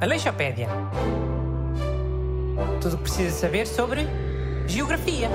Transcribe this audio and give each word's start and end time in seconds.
Aleixopédia. 0.00 0.68
Tudo 2.80 2.94
o 2.94 2.96
que 2.98 3.02
precisa 3.04 3.30
saber 3.30 3.66
sobre 3.66 4.02
geografia. 4.68 5.28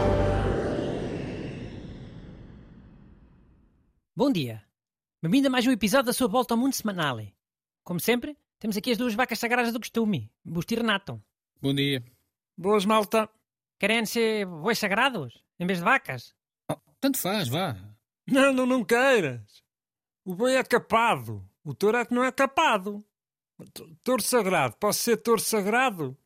Bom 4.16 4.32
dia. 4.32 4.64
Bem-vindo 5.22 5.48
a 5.48 5.52
mais 5.52 5.66
um 5.68 5.72
episódio 5.72 6.08
da 6.08 6.14
sua 6.14 6.28
volta 6.28 6.54
ao 6.54 6.58
mundo 6.58 6.74
semanal. 6.74 7.20
Como 7.84 8.00
sempre, 8.00 8.38
temos 8.60 8.78
aqui 8.78 8.92
as 8.92 8.98
duas 8.98 9.14
vacas 9.14 9.40
sagradas 9.40 9.74
do 9.74 9.80
costume, 9.80 10.32
Busto 10.44 10.74
e 10.74 10.78
Renato. 10.78 11.22
Bom 11.62 11.74
dia. 11.74 12.04
Boas, 12.58 12.86
malta. 12.86 13.30
Querem 13.80 14.06
ser 14.06 14.46
bois 14.46 14.78
sagrados, 14.78 15.44
em 15.60 15.66
vez 15.66 15.80
de 15.80 15.86
vacas? 15.86 16.36
Oh, 16.72 16.76
tanto 17.00 17.18
faz, 17.18 17.48
vá. 17.48 17.76
Não, 18.28 18.54
não, 18.54 18.66
não 18.66 18.84
queiras. 18.84 19.61
O 20.24 20.36
boi 20.36 20.56
é 20.56 20.64
capado. 20.64 21.48
O 21.64 21.74
touro 21.74 21.98
é 21.98 22.06
que 22.06 22.14
não 22.14 22.24
é 22.24 22.32
capado. 22.32 23.04
Touro 24.04 24.22
sagrado. 24.22 24.76
Posso 24.78 25.00
ser 25.04 25.18
touro 25.18 25.42
sagrado? 25.42 26.18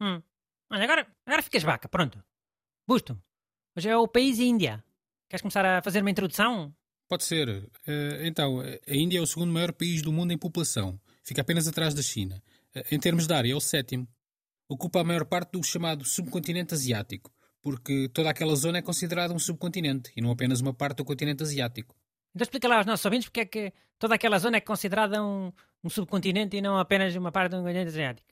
Hum. 0.00 0.22
Olha, 0.70 0.84
agora, 0.84 1.06
agora 1.24 1.42
ficas 1.42 1.62
vaca, 1.62 1.88
pronto. 1.88 2.22
Busto, 2.86 3.20
hoje 3.76 3.88
é 3.88 3.96
o 3.96 4.08
país 4.08 4.38
Índia. 4.38 4.84
Queres 5.28 5.42
começar 5.42 5.64
a 5.64 5.82
fazer 5.82 6.00
uma 6.00 6.10
introdução? 6.10 6.74
Pode 7.08 7.24
ser. 7.24 7.68
Eh, 7.86 8.26
então, 8.26 8.60
a 8.60 8.94
Índia 8.94 9.18
é 9.18 9.20
o 9.20 9.26
segundo 9.26 9.52
maior 9.52 9.72
país 9.72 10.02
do 10.02 10.12
mundo 10.12 10.32
em 10.32 10.38
população. 10.38 11.00
Fica 11.22 11.42
apenas 11.42 11.66
atrás 11.68 11.94
da 11.94 12.02
China. 12.02 12.42
Eh, 12.74 12.86
em 12.92 12.98
termos 12.98 13.26
de 13.26 13.34
área, 13.34 13.52
é 13.52 13.54
o 13.54 13.60
sétimo. 13.60 14.08
Ocupa 14.68 15.00
a 15.00 15.04
maior 15.04 15.24
parte 15.24 15.52
do 15.52 15.62
chamado 15.62 16.04
subcontinente 16.04 16.74
asiático, 16.74 17.32
porque 17.62 18.08
toda 18.08 18.30
aquela 18.30 18.56
zona 18.56 18.78
é 18.78 18.82
considerada 18.82 19.32
um 19.32 19.38
subcontinente 19.38 20.12
e 20.16 20.20
não 20.20 20.32
apenas 20.32 20.60
uma 20.60 20.74
parte 20.74 20.98
do 20.98 21.04
continente 21.04 21.42
asiático. 21.42 21.96
Então 22.36 22.44
explica 22.44 22.68
lá 22.68 22.76
aos 22.76 22.84
nossos 22.84 23.02
ouvintes 23.06 23.28
porque 23.30 23.40
é 23.40 23.44
que 23.46 23.72
toda 23.98 24.14
aquela 24.14 24.38
zona 24.38 24.58
é 24.58 24.60
considerada 24.60 25.24
um, 25.24 25.50
um 25.82 25.88
subcontinente 25.88 26.54
e 26.54 26.60
não 26.60 26.76
apenas 26.76 27.16
uma 27.16 27.32
parte 27.32 27.52
do 27.52 27.62
continente 27.62 27.88
asiático. 27.88 28.28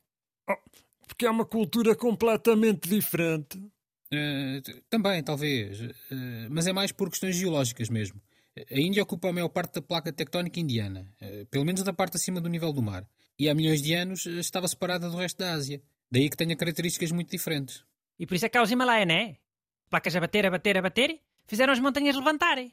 Porque 1.09 1.25
é 1.25 1.31
uma 1.31 1.47
cultura 1.47 1.97
completamente 1.97 2.87
diferente. 2.87 3.59
T- 4.11 4.83
também, 4.91 5.23
talvez. 5.23 5.81
Eh, 5.81 6.49
mas 6.51 6.67
é 6.67 6.73
mais 6.75 6.93
por 6.93 7.09
questões 7.09 7.35
geológicas 7.35 7.89
mesmo. 7.89 8.21
A 8.71 8.79
Índia 8.79 9.03
ocupa 9.03 9.31
a 9.31 9.33
maior 9.33 9.49
parte 9.49 9.77
da 9.77 9.81
placa 9.83 10.13
tectónica 10.13 10.61
indiana, 10.61 11.11
eh, 11.19 11.47
pelo 11.51 11.65
menos 11.65 11.83
da 11.83 11.93
parte 11.95 12.19
acima 12.19 12.43
do 12.43 12.49
nível 12.51 12.75
do 12.75 12.83
mar. 12.83 13.09
E 13.39 13.49
há 13.49 13.55
milhões 13.55 13.81
de 13.81 13.95
anos 13.95 14.27
estava 14.27 14.69
separada 14.69 15.09
do 15.09 15.17
resto 15.17 15.39
da 15.39 15.55
Ásia. 15.55 15.83
Daí 16.11 16.29
que 16.29 16.37
tenha 16.37 16.55
características 16.55 17.11
muito 17.11 17.31
diferentes. 17.31 17.83
E 18.19 18.27
por 18.27 18.35
isso 18.35 18.45
é 18.45 18.51
que 18.51 18.59
há 18.59 18.63
os 18.63 18.71
Himalaia, 18.71 19.07
não 19.07 19.15
é? 19.15 19.37
Placas 19.89 20.15
a 20.15 20.21
bater, 20.21 20.45
a 20.45 20.51
bater, 20.51 20.77
a 20.77 20.83
bater, 20.83 21.21
fizeram 21.47 21.73
as 21.73 21.81
montanhas 21.81 22.15
levantarem. 22.15 22.71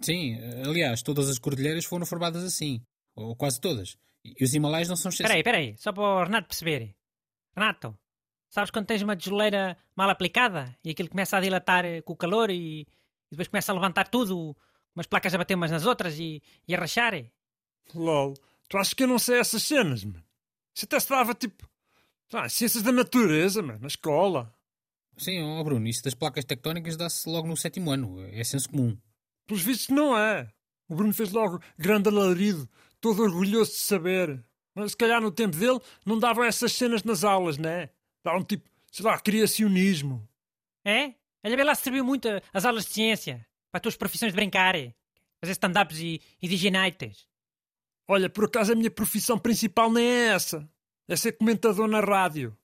Sim, 0.00 0.38
aliás, 0.66 1.02
todas 1.02 1.28
as 1.28 1.38
cordilheiras 1.38 1.84
foram 1.84 2.06
formadas 2.06 2.42
assim. 2.44 2.80
Ou 3.14 3.36
quase 3.36 3.60
todas. 3.60 3.96
E 4.24 4.44
os 4.44 4.54
Himalaias 4.54 4.88
não 4.88 4.96
são 4.96 5.10
exceção. 5.10 5.26
Espera 5.26 5.34
aí, 5.34 5.40
espera 5.40 5.58
aí, 5.58 5.76
só 5.76 5.92
para 5.92 6.02
o 6.02 6.24
Renato 6.24 6.48
perceber. 6.48 6.94
Renato, 7.54 7.96
sabes 8.48 8.70
quando 8.70 8.86
tens 8.86 9.02
uma 9.02 9.16
tijoleira 9.16 9.76
mal 9.94 10.08
aplicada 10.08 10.76
e 10.84 10.90
aquilo 10.90 11.08
começa 11.08 11.36
a 11.36 11.40
dilatar 11.40 11.84
eh, 11.84 12.00
com 12.02 12.12
o 12.12 12.16
calor 12.16 12.50
e, 12.50 12.80
e 12.82 12.86
depois 13.30 13.48
começa 13.48 13.72
a 13.72 13.74
levantar 13.74 14.08
tudo, 14.08 14.56
umas 14.94 15.06
placas 15.06 15.34
a 15.34 15.38
bater 15.38 15.54
umas 15.54 15.70
nas 15.70 15.84
outras 15.84 16.18
e, 16.18 16.42
e 16.66 16.74
a 16.74 16.78
rachar? 16.78 17.14
Lol. 17.94 18.34
Tu 18.68 18.78
achas 18.78 18.94
que 18.94 19.02
eu 19.02 19.08
não 19.08 19.18
sei 19.18 19.38
essas 19.38 19.62
cenas, 19.62 20.04
mano? 20.04 20.24
Isso 20.74 20.86
até 20.86 20.98
se 20.98 21.08
dava 21.08 21.34
tipo. 21.34 21.68
Ah, 22.32 22.48
ciências 22.48 22.82
da 22.82 22.92
natureza, 22.92 23.60
mano, 23.60 23.80
na 23.80 23.88
escola. 23.88 24.54
Sim, 25.18 25.42
ó 25.42 25.62
Bruno, 25.62 25.86
isso 25.86 26.02
das 26.02 26.14
placas 26.14 26.46
tectónicas 26.46 26.96
dá-se 26.96 27.28
logo 27.28 27.46
no 27.46 27.56
sétimo 27.56 27.90
ano. 27.90 28.24
É 28.32 28.42
senso 28.42 28.70
comum. 28.70 28.96
Pelos 29.46 29.62
vistos, 29.62 29.88
não 29.88 30.16
é. 30.16 30.48
O 30.88 30.94
Bruno 30.94 31.12
fez 31.12 31.32
logo 31.32 31.60
grande 31.78 32.08
alarido, 32.08 32.68
todo 33.00 33.22
orgulhoso 33.22 33.72
de 33.72 33.78
saber. 33.78 34.44
Mas 34.74 34.92
se 34.92 34.96
calhar 34.96 35.20
no 35.20 35.30
tempo 35.30 35.56
dele 35.56 35.80
não 36.04 36.18
davam 36.18 36.44
essas 36.44 36.72
cenas 36.72 37.02
nas 37.02 37.24
aulas, 37.24 37.58
né? 37.58 37.90
Davam 38.24 38.42
tipo, 38.42 38.68
sei 38.90 39.04
lá, 39.04 39.18
criacionismo. 39.18 40.26
É? 40.84 41.14
Olha 41.44 41.56
bem 41.56 41.64
lá 41.64 41.74
se 41.74 41.82
serviu 41.82 42.04
muito 42.04 42.28
as 42.52 42.64
aulas 42.64 42.84
de 42.84 42.92
ciência, 42.92 43.46
para 43.70 43.78
as 43.78 43.82
tuas 43.82 43.96
profissões 43.96 44.32
de 44.32 44.36
brincar, 44.36 44.74
fazer 45.40 45.52
stand-ups 45.52 45.98
e, 45.98 46.20
e 46.40 46.70
nights. 46.70 47.26
Olha, 48.06 48.28
por 48.30 48.44
acaso 48.44 48.72
a 48.72 48.76
minha 48.76 48.90
profissão 48.90 49.38
principal 49.38 49.90
nem 49.90 50.04
é 50.06 50.28
essa. 50.28 50.68
É 51.08 51.16
ser 51.16 51.32
comentador 51.32 51.88
na 51.88 52.00
rádio. 52.00 52.56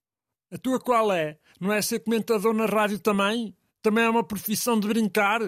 A 0.51 0.59
tua 0.59 0.81
qual 0.81 1.13
é? 1.13 1.39
Não 1.61 1.73
é 1.73 1.83
ser 1.83 2.01
comentador 2.01 2.55
na 2.55 2.67
rádio 2.67 2.99
também? 2.99 3.55
Também 3.83 4.05
é 4.05 4.11
uma 4.11 4.25
profissão 4.25 4.79
de 4.79 4.87
brincar? 4.87 5.41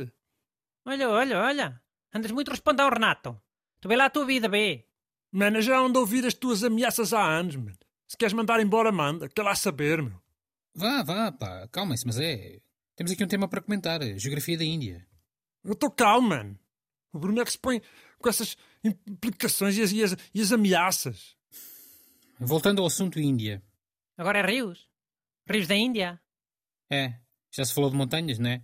Olha, 0.85 1.09
olha, 1.09 1.39
olha, 1.39 1.83
andas 2.15 2.31
muito 2.31 2.51
respondão, 2.51 2.89
Renato. 2.89 3.41
Tu 3.81 3.89
vê 3.89 3.97
lá 3.97 4.07
a 4.07 4.11
tua 4.11 4.25
vida, 4.27 4.49
vê. 4.49 4.87
Mano, 5.33 5.59
eu 5.59 5.63
já 5.63 5.79
ando 5.79 5.99
a 5.99 6.03
ouvir 6.03 6.25
as 6.27 6.35
tuas 6.35 6.65
ameaças 6.65 7.13
há 7.13 7.23
anos, 7.25 7.57
mano. 7.57 7.79
Se 8.07 8.17
queres 8.17 8.33
mandar 8.35 8.61
embora, 8.61 8.91
manda. 8.91 9.29
Quer 9.29 9.43
lá 9.43 9.55
saber, 9.55 10.03
meu. 10.03 10.21
Vá, 10.75 11.03
vá, 11.03 11.31
pá, 11.33 11.69
calma-se, 11.69 12.07
mas 12.07 12.19
é. 12.19 12.61
Temos 12.97 13.13
aqui 13.13 13.23
um 13.25 13.29
tema 13.29 13.47
para 13.49 13.61
comentar: 13.63 14.03
a 14.03 14.19
geografia 14.19 14.59
da 14.59 14.65
Índia. 14.65 15.07
Eu 15.65 15.73
estou 15.73 15.91
calmo, 15.91 16.29
mano. 16.31 16.59
O 17.13 17.19
Bruno 17.19 17.41
é 17.41 17.45
que 17.45 17.53
se 17.53 17.59
põe 17.59 17.81
com 18.19 18.29
essas 18.29 18.57
implicações 18.85 19.77
e 19.77 19.83
as, 19.83 19.93
e 19.93 20.03
as- 20.03 20.17
e 20.35 20.41
as 20.41 20.53
ameaças. 20.53 21.37
Voltando 22.39 22.81
ao 22.81 22.87
assunto 22.87 23.21
Índia. 23.21 23.63
Agora 24.17 24.39
é 24.39 24.47
rios. 24.47 24.89
Rios 25.49 25.67
da 25.67 25.75
Índia. 25.77 26.21
É, 26.91 27.15
já 27.53 27.65
se 27.65 27.75
falou 27.75 27.91
de 27.91 27.97
montanhas, 27.97 28.39
não 28.39 28.51
é? 28.51 28.63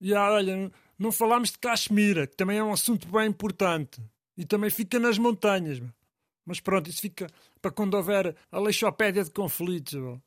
E 0.00 0.12
olha, 0.12 0.70
não 0.98 1.12
falámos 1.12 1.52
de 1.52 1.58
Caxemira, 1.58 2.26
que 2.26 2.36
também 2.36 2.58
é 2.58 2.64
um 2.64 2.72
assunto 2.72 3.06
bem 3.08 3.28
importante. 3.28 4.00
E 4.36 4.44
também 4.44 4.70
fica 4.70 4.98
nas 4.98 5.18
montanhas, 5.18 5.78
meu. 5.78 5.90
Mas 6.44 6.60
pronto, 6.60 6.88
isso 6.88 7.00
fica 7.00 7.28
para 7.60 7.70
quando 7.70 7.94
houver 7.94 8.34
a 8.50 8.58
leixopédia 8.58 9.22
de 9.22 9.30
conflitos. 9.30 9.94
meu. 9.94 10.22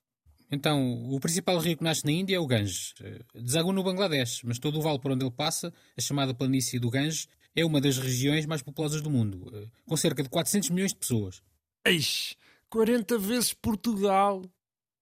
Então, 0.51 1.09
o 1.09 1.19
principal 1.19 1.57
rio 1.59 1.77
que 1.77 1.83
nasce 1.83 2.05
na 2.05 2.11
Índia 2.11 2.35
é 2.35 2.39
o 2.39 2.45
Ganges. 2.45 2.93
Eh, 3.01 3.21
Desagua 3.35 3.71
no 3.71 3.83
Bangladesh, 3.83 4.41
mas 4.43 4.59
todo 4.59 4.79
o 4.79 4.81
vale 4.81 4.99
por 4.99 5.11
onde 5.11 5.23
ele 5.23 5.31
passa, 5.31 5.73
a 5.97 6.01
chamada 6.01 6.33
planície 6.33 6.77
do 6.77 6.89
Ganges, 6.89 7.27
é 7.55 7.63
uma 7.65 7.79
das 7.79 7.97
regiões 7.97 8.45
mais 8.45 8.61
populosas 8.61 9.01
do 9.01 9.09
mundo, 9.09 9.49
eh, 9.53 9.67
com 9.87 9.95
cerca 9.95 10.21
de 10.21 10.29
400 10.29 10.69
milhões 10.69 10.91
de 10.91 10.99
pessoas. 10.99 11.41
Eixe, 11.85 12.35
40 12.69 13.17
vezes 13.17 13.53
Portugal. 13.53 14.43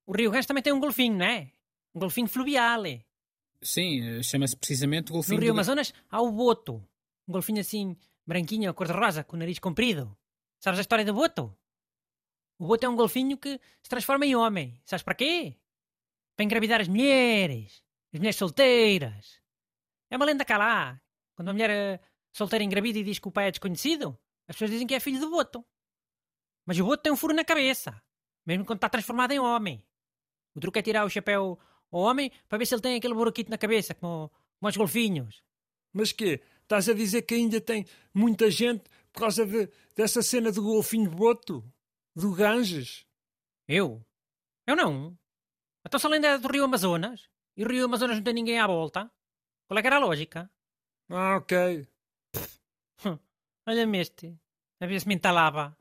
O 0.06 0.16
Rio 0.16 0.30
Ganges 0.30 0.46
também 0.46 0.62
tem 0.62 0.72
um 0.72 0.80
golfinho, 0.80 1.18
não 1.18 1.26
é? 1.26 1.52
Um 1.96 2.00
golfinho 2.00 2.28
fluvial. 2.28 2.86
é. 2.86 3.02
Sim, 3.62 4.20
eh, 4.20 4.24
chama-se 4.24 4.56
precisamente 4.56 5.12
o 5.12 5.14
No 5.14 5.20
golfinho 5.20 5.42
Rio 5.42 5.52
Amazonas 5.52 5.94
há 6.10 6.22
o 6.22 6.32
boto. 6.32 6.76
Um 7.28 7.34
golfinho 7.34 7.60
assim, 7.60 7.98
branquinho, 8.26 8.74
cor-de-rosa, 8.74 9.24
com 9.24 9.36
o 9.36 9.40
nariz 9.40 9.60
comprido. 9.60 10.18
Sabes 10.60 10.80
a 10.80 10.82
história 10.82 11.06
do 11.06 11.14
boto? 11.14 11.56
O 12.58 12.68
boto 12.68 12.86
é 12.86 12.90
um 12.90 12.96
golfinho 12.96 13.38
que 13.38 13.60
se 13.82 13.90
transforma 13.90 14.26
em 14.26 14.36
homem. 14.36 14.82
Sabes 14.86 15.04
para 15.04 15.16
quê? 15.16 15.56
Para 16.36 16.46
engravidar 16.46 16.82
as 16.82 16.88
mulheres. 16.88 17.84
As 18.14 18.20
mulheres 18.20 18.36
solteiras. 18.38 19.42
É 20.10 20.18
uma 20.18 20.26
lenda 20.26 20.44
cá 20.44 20.58
lá. 20.58 21.02
Quando 21.36 21.50
uma 21.50 21.54
mulher 21.54 21.70
eh, 21.70 22.00
solteira 22.32 22.64
engravida 22.64 23.00
e 23.00 23.04
diz 23.04 23.20
que 23.20 23.28
o 23.28 23.32
pai 23.32 23.48
é 23.48 23.52
desconhecido, 23.52 24.18
as 24.48 24.56
pessoas 24.56 24.72
dizem 24.72 24.88
que 24.88 24.96
é 24.96 25.00
filho 25.00 25.20
do 25.20 25.30
boto. 25.30 25.66
Mas 26.66 26.80
o 26.80 26.86
boto 26.86 27.04
tem 27.04 27.12
um 27.12 27.18
furo 27.18 27.34
na 27.34 27.46
cabeça. 27.46 28.02
Mesmo 28.46 28.66
quando 28.66 28.78
está 28.78 28.90
transformado 28.90 29.32
em 29.32 29.40
homem. 29.40 29.86
O 30.56 30.60
truque 30.60 30.80
é 30.80 30.82
tirar 30.82 31.06
o 31.06 31.10
chapéu 31.10 31.60
ao 31.92 32.00
homem 32.02 32.32
para 32.48 32.58
ver 32.58 32.66
se 32.66 32.74
ele 32.76 32.82
tem 32.82 32.96
aquele 32.96 33.14
buraquito 33.14 33.50
na 33.52 33.58
cabeça, 33.58 33.94
como, 33.94 34.30
como 34.60 34.70
os 34.70 34.78
golfinhos. 34.78 35.42
Mas 35.94 36.12
quê? 36.12 36.42
Estás 36.62 36.88
a 36.90 36.94
dizer 36.94 37.24
que 37.24 37.34
ainda 37.36 37.60
tem 37.60 37.86
muita 38.14 38.50
gente 38.52 38.84
por 39.12 39.22
causa 39.22 39.46
de- 39.46 39.70
dessa 39.96 40.22
cena 40.22 40.52
do 40.52 40.62
golfinho 40.62 41.10
boto? 41.10 41.64
Do 42.16 42.34
Ganges? 42.34 43.06
Eu? 43.68 44.04
Eu 44.68 44.76
não. 44.76 45.18
Então 45.86 46.00
se 46.00 46.06
a 46.06 46.10
lenda 46.10 46.28
é 46.28 46.38
do 46.38 46.48
Rio 46.48 46.64
Amazonas 46.66 47.28
e 47.58 47.64
o 47.64 47.68
Rio 47.68 47.86
Amazonas 47.86 48.18
não 48.18 48.24
tem 48.24 48.34
ninguém 48.34 48.60
à 48.60 48.68
volta, 48.68 49.10
qual 49.68 49.78
é 49.78 49.82
que 49.82 49.88
era 49.88 49.96
a 49.96 50.00
lógica? 50.00 50.50
Ah, 51.10 51.38
ok. 51.38 51.88
Olha-me 53.68 54.00
este. 54.00 54.36
A 54.80 54.86
ver 54.86 55.00
se 55.00 55.08
me 55.08 55.16
entalava. 55.16 55.76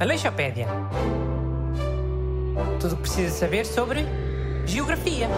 Aleixopédia. 0.00 0.66
Tudo 2.80 2.92
o 2.92 2.96
que 2.96 3.02
precisa 3.02 3.34
saber 3.36 3.66
sobre 3.66 4.06
geografia. 4.64 5.28